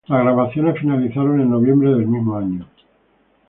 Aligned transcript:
Las 0.07 0.23
grabaciones 0.23 0.79
finalizaron 0.79 1.39
en 1.41 1.51
Noviembre 1.51 1.89
del 1.93 2.07
mismo 2.07 2.35
año. 2.35 2.67